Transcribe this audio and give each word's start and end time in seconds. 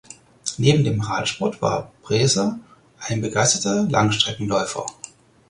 Neben 0.57 0.83
dem 0.83 0.99
Radsport 0.99 1.61
war 1.61 1.91
Bresser 2.01 2.57
ein 3.01 3.21
begeisterter 3.21 3.83
Langstreckenläufer. 3.87 4.83